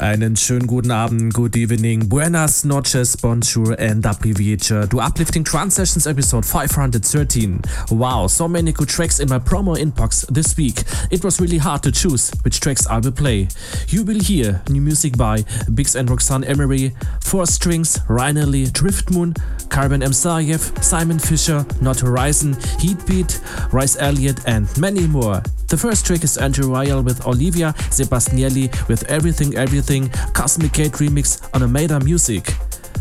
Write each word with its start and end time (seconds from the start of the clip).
Einen 0.00 0.36
schönen 0.36 0.68
guten 0.68 0.92
Abend, 0.92 1.34
good 1.34 1.56
evening, 1.56 2.08
buenas 2.08 2.62
noches, 2.62 3.16
bonjour 3.16 3.76
and 3.80 4.06
aprivietje 4.06 4.88
to 4.88 5.00
Uplifting 5.00 5.44
Trance 5.44 5.74
Sessions 5.74 6.06
episode 6.06 6.46
513. 6.46 7.60
Wow, 7.90 8.28
so 8.28 8.46
many 8.46 8.72
good 8.72 8.88
tracks 8.88 9.18
in 9.18 9.28
my 9.28 9.40
promo 9.40 9.76
inbox 9.76 10.24
this 10.32 10.56
week. 10.56 10.84
It 11.10 11.24
was 11.24 11.40
really 11.40 11.58
hard 11.58 11.82
to 11.82 11.90
choose 11.90 12.30
which 12.44 12.60
tracks 12.60 12.86
I 12.86 12.98
will 12.98 13.10
play. 13.10 13.48
You 13.88 14.04
will 14.04 14.20
hear 14.20 14.62
new 14.68 14.80
music 14.80 15.16
by 15.16 15.44
Biggs 15.74 15.96
and 15.96 16.08
Roxanne 16.08 16.44
Emery, 16.44 16.94
Four 17.24 17.46
Strings, 17.46 17.98
Rainer 18.08 18.46
Driftmoon, 18.46 19.36
Carbon 19.68 20.04
M. 20.04 20.12
Sayev, 20.12 20.80
Simon 20.80 21.18
Fisher, 21.18 21.66
Not 21.80 21.98
Horizon, 21.98 22.56
Heatbeat, 22.78 23.40
Rice 23.72 23.96
Elliott, 23.98 24.38
and 24.46 24.68
many 24.78 25.08
more. 25.08 25.42
The 25.68 25.76
first 25.76 26.06
track 26.06 26.24
is 26.24 26.38
Andrew 26.38 26.70
Rayel 26.70 27.04
with 27.04 27.26
Olivia 27.26 27.74
Sebastianelli 27.90 28.88
with 28.88 29.02
Everything 29.10 29.54
Everything 29.54 30.08
Cosmic 30.32 30.72
Gate 30.72 30.92
remix 30.92 31.46
on 31.54 31.60
Armada 31.62 32.00
Music. 32.00 32.54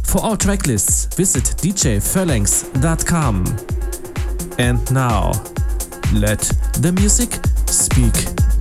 For 0.04 0.22
all 0.22 0.36
tracklists, 0.36 1.16
visit 1.16 1.46
djphalanx.com. 1.62 3.46
And 4.60 4.92
now, 4.92 5.32
let 6.14 6.42
the 6.82 6.92
music 6.92 7.40
speak. 7.68 8.57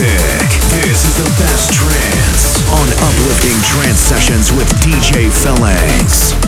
Music. 0.00 0.48
This 0.82 1.04
is 1.06 1.16
the 1.18 1.30
best 1.38 1.72
trance 1.72 2.68
on 2.72 2.88
Uplifting 3.08 3.60
Trance 3.62 4.00
Sessions 4.00 4.52
with 4.52 4.68
DJ 4.80 5.30
Phalanx. 5.30 6.43